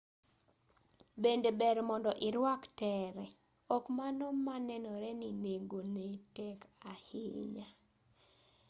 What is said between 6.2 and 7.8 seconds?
tek ahinya